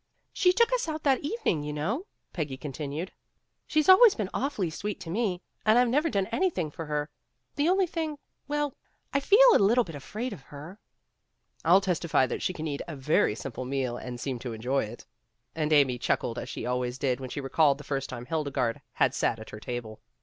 "She 0.33 0.51
took 0.51 0.73
us 0.73 0.87
out 0.89 1.03
that 1.03 1.19
evening, 1.19 1.61
you 1.61 1.71
know," 1.71 2.07
188 2.33 2.33
PEGGY 2.33 2.33
RAYMOND'S 2.33 2.33
WAY 2.33 2.33
Peggy 2.33 2.57
continued. 2.57 3.11
"She's 3.67 3.87
always 3.87 4.15
been 4.15 4.29
awfully 4.33 4.69
sweet 4.71 4.99
to 5.01 5.11
me 5.11 5.43
and 5.63 5.77
I've 5.77 5.89
never 5.89 6.09
done 6.09 6.25
anything 6.31 6.71
for 6.71 6.87
her. 6.87 7.11
The 7.55 7.69
only 7.69 7.85
thing 7.85 8.17
well, 8.47 8.73
I 9.13 9.19
feel 9.19 9.37
a 9.53 9.59
little 9.59 9.83
bit 9.83 9.93
afraid 9.93 10.33
of 10.33 10.41
her." 10.41 10.79
"I'll 11.63 11.81
testify 11.81 12.25
that 12.25 12.41
she 12.41 12.51
can 12.51 12.65
eat 12.65 12.81
a 12.87 12.95
very 12.95 13.35
simple 13.35 13.63
meal 13.63 13.95
and 13.95 14.19
seem 14.19 14.39
to 14.39 14.53
enjoy 14.53 14.85
it." 14.85 15.05
And 15.53 15.71
Amy 15.71 15.99
chuc 15.99 16.21
kled 16.21 16.39
as 16.41 16.49
she 16.49 16.65
always 16.65 16.97
did 16.97 17.19
when 17.19 17.29
she 17.29 17.39
recalled 17.39 17.77
the 17.77 17.83
first 17.83 18.09
time 18.09 18.25
Hildegarde 18.25 18.81
had 18.93 19.13
sat 19.13 19.37
at 19.37 19.51
her 19.51 19.59
table. 19.59 20.01